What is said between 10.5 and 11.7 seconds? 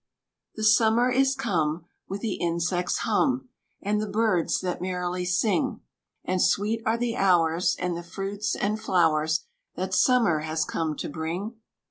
come to bring.